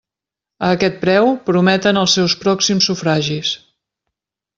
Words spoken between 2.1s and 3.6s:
seus pròxims sufragis.